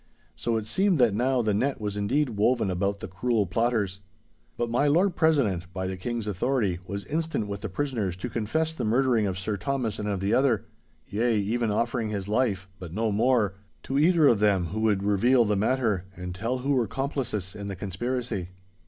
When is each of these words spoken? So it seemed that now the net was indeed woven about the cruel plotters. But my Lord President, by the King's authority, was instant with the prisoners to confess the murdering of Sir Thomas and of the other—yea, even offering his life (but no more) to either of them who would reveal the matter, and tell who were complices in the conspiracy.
So 0.35 0.57
it 0.57 0.65
seemed 0.65 0.97
that 0.97 1.13
now 1.13 1.43
the 1.43 1.53
net 1.53 1.79
was 1.79 1.95
indeed 1.95 2.29
woven 2.31 2.71
about 2.71 3.01
the 3.01 3.07
cruel 3.07 3.45
plotters. 3.45 3.99
But 4.57 4.71
my 4.71 4.87
Lord 4.87 5.15
President, 5.15 5.71
by 5.75 5.85
the 5.85 5.95
King's 5.95 6.25
authority, 6.25 6.79
was 6.87 7.05
instant 7.05 7.45
with 7.45 7.61
the 7.61 7.69
prisoners 7.69 8.15
to 8.15 8.27
confess 8.27 8.73
the 8.73 8.83
murdering 8.83 9.27
of 9.27 9.37
Sir 9.37 9.57
Thomas 9.57 9.99
and 9.99 10.07
of 10.09 10.19
the 10.19 10.33
other—yea, 10.33 11.37
even 11.37 11.69
offering 11.69 12.09
his 12.09 12.27
life 12.27 12.67
(but 12.79 12.91
no 12.91 13.11
more) 13.11 13.53
to 13.83 13.99
either 13.99 14.25
of 14.25 14.39
them 14.39 14.65
who 14.73 14.79
would 14.79 15.03
reveal 15.03 15.45
the 15.45 15.55
matter, 15.55 16.05
and 16.15 16.33
tell 16.33 16.57
who 16.57 16.71
were 16.71 16.87
complices 16.87 17.53
in 17.55 17.67
the 17.67 17.75
conspiracy. 17.75 18.49